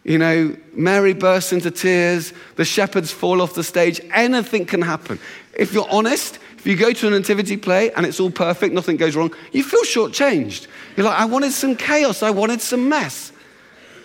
You 0.05 0.19
know, 0.19 0.57
Mary 0.73 1.13
bursts 1.13 1.53
into 1.53 1.71
tears, 1.71 2.33
the 2.57 2.65
shepherds 2.65 3.11
fall 3.11 3.43
off 3.43 3.55
the 3.55 3.65
stage, 3.65 4.01
anything 4.13 4.65
can 4.65 4.81
happen. 4.81 5.19
If 5.57 5.73
you're 5.73 5.91
honest, 5.91 6.39
if 6.57 6.67
you 6.67 6.77
go 6.77 6.93
to 6.93 7.09
a 7.09 7.11
nativity 7.11 7.57
play 7.57 7.93
and 7.93 8.07
it's 8.07 8.19
all 8.19 8.31
perfect, 8.31 8.75
nothing 8.75 8.97
goes 8.97 9.15
wrong, 9.15 9.33
you 9.53 9.63
feel 9.63 9.83
shortchanged. 9.83 10.67
You're 10.97 11.05
like, 11.05 11.19
I 11.19 11.25
wanted 11.25 11.53
some 11.53 11.77
chaos, 11.77 12.23
I 12.23 12.31
wanted 12.31 12.61
some 12.61 12.89
mess. 12.89 13.33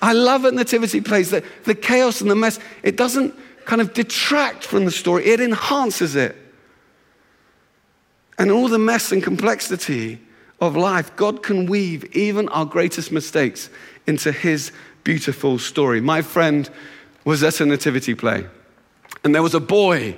I 0.01 0.11
love 0.11 0.43
at 0.45 0.53
nativity 0.53 0.99
plays 0.99 1.29
that 1.29 1.45
the 1.63 1.73
chaos 1.73 2.19
and 2.19 2.29
the 2.29 2.35
mess, 2.35 2.59
it 2.83 2.97
doesn't 2.97 3.33
kind 3.65 3.81
of 3.81 3.93
detract 3.93 4.65
from 4.65 4.83
the 4.83 4.91
story, 4.91 5.25
it 5.25 5.39
enhances 5.39 6.15
it. 6.17 6.35
And 8.43 8.51
all 8.51 8.67
the 8.67 8.77
mess 8.77 9.13
and 9.13 9.23
complexity 9.23 10.19
of 10.59 10.75
life, 10.75 11.15
God 11.15 11.43
can 11.43 11.65
weave 11.65 12.03
even 12.13 12.49
our 12.49 12.65
greatest 12.65 13.09
mistakes 13.09 13.69
into 14.05 14.33
His 14.33 14.73
beautiful 15.05 15.57
story. 15.57 16.01
My 16.01 16.21
friend 16.21 16.69
was 17.23 17.41
at 17.41 17.61
a 17.61 17.65
nativity 17.65 18.15
play, 18.15 18.45
and 19.23 19.33
there 19.33 19.41
was 19.41 19.53
a 19.53 19.61
boy 19.61 20.17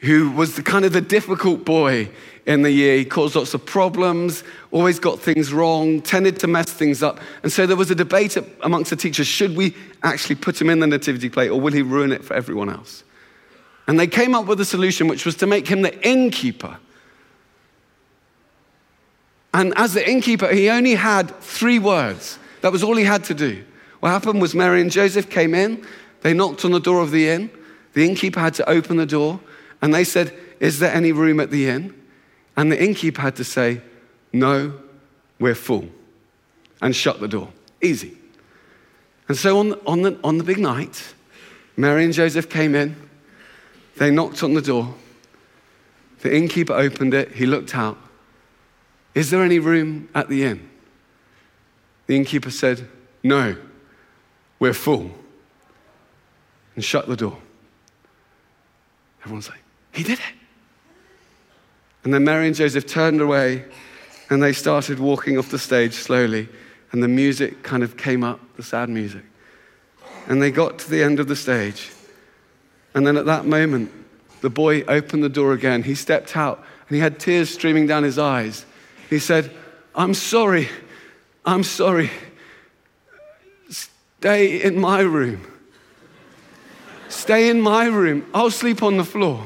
who 0.00 0.32
was 0.32 0.56
the 0.56 0.62
kind 0.64 0.84
of 0.84 0.92
the 0.92 1.00
difficult 1.00 1.64
boy 1.64 2.10
in 2.46 2.62
the 2.62 2.70
year. 2.72 2.98
He 2.98 3.04
caused 3.04 3.36
lots 3.36 3.54
of 3.54 3.64
problems, 3.64 4.42
always 4.72 4.98
got 4.98 5.20
things 5.20 5.52
wrong, 5.52 6.02
tended 6.02 6.40
to 6.40 6.48
mess 6.48 6.66
things 6.66 7.00
up. 7.00 7.20
And 7.44 7.52
so 7.52 7.64
there 7.64 7.76
was 7.76 7.92
a 7.92 7.94
debate 7.94 8.36
amongst 8.62 8.90
the 8.90 8.96
teachers 8.96 9.28
should 9.28 9.56
we 9.56 9.76
actually 10.02 10.34
put 10.34 10.60
him 10.60 10.68
in 10.68 10.80
the 10.80 10.88
nativity 10.88 11.28
play 11.28 11.48
or 11.48 11.60
will 11.60 11.72
he 11.72 11.82
ruin 11.82 12.10
it 12.10 12.24
for 12.24 12.34
everyone 12.34 12.70
else? 12.70 13.04
And 13.86 14.00
they 14.00 14.08
came 14.08 14.34
up 14.34 14.46
with 14.46 14.60
a 14.60 14.64
solution, 14.64 15.06
which 15.06 15.24
was 15.24 15.36
to 15.36 15.46
make 15.46 15.68
him 15.68 15.82
the 15.82 15.96
innkeeper. 16.04 16.76
And 19.54 19.72
as 19.76 19.94
the 19.94 20.08
innkeeper, 20.08 20.48
he 20.48 20.70
only 20.70 20.94
had 20.94 21.34
three 21.40 21.78
words. 21.78 22.38
That 22.62 22.72
was 22.72 22.82
all 22.82 22.96
he 22.96 23.04
had 23.04 23.24
to 23.24 23.34
do. 23.34 23.64
What 24.00 24.10
happened 24.10 24.40
was 24.40 24.54
Mary 24.54 24.80
and 24.80 24.90
Joseph 24.90 25.28
came 25.28 25.54
in, 25.54 25.86
they 26.22 26.32
knocked 26.32 26.64
on 26.64 26.70
the 26.70 26.80
door 26.80 27.00
of 27.00 27.10
the 27.10 27.28
inn. 27.28 27.50
The 27.92 28.04
innkeeper 28.04 28.40
had 28.40 28.54
to 28.54 28.68
open 28.68 28.96
the 28.96 29.06
door, 29.06 29.40
and 29.82 29.92
they 29.92 30.04
said, 30.04 30.32
Is 30.60 30.78
there 30.78 30.94
any 30.94 31.12
room 31.12 31.40
at 31.40 31.50
the 31.50 31.68
inn? 31.68 31.94
And 32.56 32.72
the 32.72 32.82
innkeeper 32.82 33.20
had 33.20 33.36
to 33.36 33.44
say, 33.44 33.82
No, 34.32 34.72
we're 35.38 35.54
full, 35.54 35.88
and 36.80 36.96
shut 36.96 37.20
the 37.20 37.28
door. 37.28 37.50
Easy. 37.82 38.16
And 39.28 39.36
so 39.36 39.58
on, 39.58 39.74
on, 39.86 40.02
the, 40.02 40.18
on 40.24 40.38
the 40.38 40.44
big 40.44 40.58
night, 40.58 41.14
Mary 41.76 42.04
and 42.04 42.12
Joseph 42.12 42.48
came 42.48 42.74
in, 42.74 42.96
they 43.96 44.10
knocked 44.10 44.42
on 44.42 44.54
the 44.54 44.62
door. 44.62 44.94
The 46.20 46.34
innkeeper 46.34 46.72
opened 46.72 47.14
it, 47.14 47.32
he 47.32 47.46
looked 47.46 47.74
out, 47.74 47.98
is 49.14 49.30
there 49.30 49.42
any 49.42 49.58
room 49.58 50.08
at 50.14 50.28
the 50.28 50.44
inn? 50.44 50.68
The 52.06 52.16
innkeeper 52.16 52.50
said, 52.50 52.88
No, 53.22 53.56
we're 54.58 54.74
full. 54.74 55.10
And 56.74 56.84
shut 56.84 57.06
the 57.06 57.16
door. 57.16 57.38
Everyone's 59.22 59.48
like, 59.48 59.62
He 59.92 60.02
did 60.02 60.18
it. 60.18 60.34
And 62.04 62.12
then 62.12 62.24
Mary 62.24 62.46
and 62.46 62.56
Joseph 62.56 62.86
turned 62.86 63.20
away 63.20 63.64
and 64.30 64.42
they 64.42 64.52
started 64.52 64.98
walking 64.98 65.38
off 65.38 65.50
the 65.50 65.58
stage 65.58 65.94
slowly. 65.94 66.48
And 66.90 67.02
the 67.02 67.08
music 67.08 67.62
kind 67.62 67.82
of 67.82 67.96
came 67.96 68.24
up, 68.24 68.40
the 68.56 68.62
sad 68.62 68.88
music. 68.88 69.22
And 70.26 70.40
they 70.40 70.50
got 70.50 70.78
to 70.80 70.90
the 70.90 71.02
end 71.02 71.20
of 71.20 71.28
the 71.28 71.36
stage. 71.36 71.90
And 72.94 73.06
then 73.06 73.16
at 73.16 73.26
that 73.26 73.46
moment, 73.46 73.90
the 74.40 74.50
boy 74.50 74.82
opened 74.82 75.22
the 75.22 75.28
door 75.28 75.52
again. 75.52 75.82
He 75.82 75.94
stepped 75.94 76.36
out 76.36 76.64
and 76.88 76.96
he 76.96 77.00
had 77.00 77.18
tears 77.18 77.50
streaming 77.50 77.86
down 77.86 78.02
his 78.02 78.18
eyes. 78.18 78.66
He 79.12 79.18
said, 79.18 79.50
I'm 79.94 80.14
sorry. 80.14 80.70
I'm 81.44 81.64
sorry. 81.64 82.10
Stay 83.68 84.62
in 84.62 84.80
my 84.80 85.00
room. 85.00 85.46
Stay 87.10 87.50
in 87.50 87.60
my 87.60 87.88
room. 87.88 88.24
I'll 88.32 88.50
sleep 88.50 88.82
on 88.82 88.96
the 88.96 89.04
floor. 89.04 89.44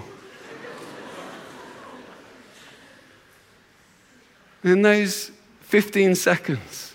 in 4.62 4.82
those 4.82 5.32
15 5.62 6.14
seconds, 6.14 6.94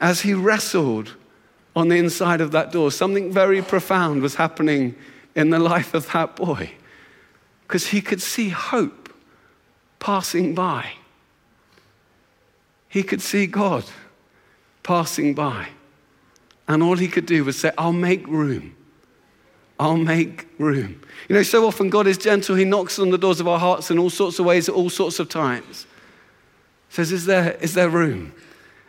as 0.00 0.20
he 0.20 0.34
wrestled 0.34 1.16
on 1.74 1.88
the 1.88 1.96
inside 1.96 2.40
of 2.40 2.52
that 2.52 2.70
door, 2.70 2.92
something 2.92 3.32
very 3.32 3.60
profound 3.60 4.22
was 4.22 4.36
happening 4.36 4.94
in 5.34 5.50
the 5.50 5.58
life 5.58 5.94
of 5.94 6.12
that 6.12 6.36
boy 6.36 6.70
because 7.66 7.88
he 7.88 8.00
could 8.00 8.22
see 8.22 8.50
hope 8.50 9.12
passing 9.98 10.54
by. 10.54 10.92
He 12.94 13.02
could 13.02 13.20
see 13.20 13.48
God 13.48 13.82
passing 14.84 15.34
by. 15.34 15.70
And 16.68 16.80
all 16.80 16.96
he 16.96 17.08
could 17.08 17.26
do 17.26 17.44
was 17.44 17.58
say, 17.58 17.72
I'll 17.76 17.92
make 17.92 18.24
room. 18.28 18.76
I'll 19.80 19.96
make 19.96 20.46
room. 20.58 21.02
You 21.28 21.34
know, 21.34 21.42
so 21.42 21.66
often 21.66 21.90
God 21.90 22.06
is 22.06 22.16
gentle. 22.16 22.54
He 22.54 22.64
knocks 22.64 23.00
on 23.00 23.10
the 23.10 23.18
doors 23.18 23.40
of 23.40 23.48
our 23.48 23.58
hearts 23.58 23.90
in 23.90 23.98
all 23.98 24.10
sorts 24.10 24.38
of 24.38 24.46
ways 24.46 24.68
at 24.68 24.76
all 24.76 24.90
sorts 24.90 25.18
of 25.18 25.28
times. 25.28 25.88
Says, 26.88 27.10
Is 27.10 27.26
there, 27.26 27.56
is 27.60 27.74
there 27.74 27.88
room? 27.88 28.32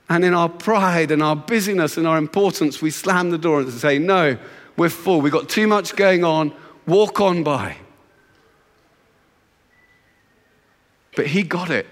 And 0.08 0.24
in 0.24 0.36
our 0.36 0.50
pride 0.50 1.10
and 1.10 1.24
our 1.24 1.36
busyness 1.36 1.98
and 1.98 2.06
our 2.06 2.20
importance, 2.20 2.84
we 2.84 2.92
slam 2.92 3.32
the 3.32 3.40
door 3.40 3.62
and 3.62 3.74
say, 3.74 3.98
No, 3.98 4.38
we're 4.78 4.90
full. 4.90 5.20
We've 5.20 5.34
got 5.34 5.50
too 5.50 5.66
much 5.66 5.96
going 5.96 6.24
on. 6.24 6.54
Walk 6.86 7.20
on 7.22 7.42
by. 7.42 7.78
But 11.16 11.26
he 11.26 11.42
got 11.42 11.72
it. 11.72 11.88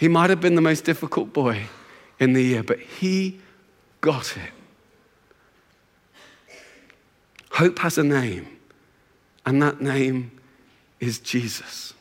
He 0.00 0.08
might 0.08 0.30
have 0.30 0.40
been 0.40 0.54
the 0.54 0.62
most 0.62 0.86
difficult 0.86 1.34
boy 1.34 1.64
in 2.18 2.32
the 2.32 2.42
year, 2.42 2.62
but 2.62 2.80
he 2.80 3.38
got 4.00 4.34
it. 4.34 4.50
Hope 7.50 7.78
has 7.80 7.98
a 7.98 8.02
name, 8.02 8.46
and 9.44 9.60
that 9.60 9.82
name 9.82 10.30
is 11.00 11.18
Jesus. 11.18 11.92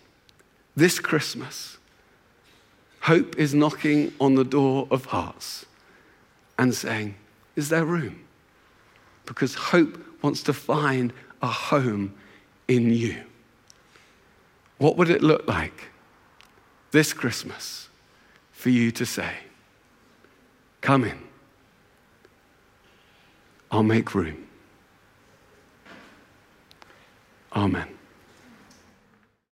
This 0.77 0.97
Christmas, 0.97 1.77
hope 3.01 3.37
is 3.37 3.53
knocking 3.53 4.13
on 4.21 4.35
the 4.35 4.45
door 4.45 4.87
of 4.89 5.03
hearts 5.03 5.65
and 6.57 6.73
saying, 6.73 7.15
Is 7.57 7.67
there 7.67 7.83
room? 7.83 8.23
Because 9.25 9.55
hope 9.55 10.01
wants 10.21 10.41
to 10.43 10.53
find 10.53 11.11
a 11.41 11.47
home 11.47 12.13
in 12.69 12.93
you. 12.93 13.17
What 14.77 14.95
would 14.95 15.09
it 15.09 15.21
look 15.21 15.45
like 15.49 15.89
this 16.91 17.11
Christmas 17.11 17.88
for 18.59 18.69
you 18.69 18.91
to 18.91 19.05
say, 19.05 19.37
Come 20.81 21.05
in. 21.05 21.17
I'll 23.71 23.83
make 23.83 24.13
room. 24.13 24.47
Amen. 27.55 27.98